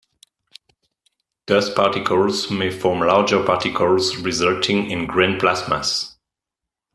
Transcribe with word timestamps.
Dust 1.45 1.75
particles 1.75 2.49
may 2.49 2.71
form 2.71 3.01
larger 3.01 3.43
particles 3.45 4.17
resulting 4.17 4.89
in 4.89 5.05
"grain 5.05 5.37
plasmas". 5.37 6.15